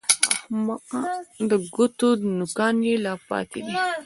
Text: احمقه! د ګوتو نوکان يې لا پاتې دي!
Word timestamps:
احمقه! 0.33 1.03
د 1.49 1.51
ګوتو 1.73 2.09
نوکان 2.37 2.75
يې 2.87 2.95
لا 3.05 3.13
پاتې 3.27 3.59
دي! 3.65 3.75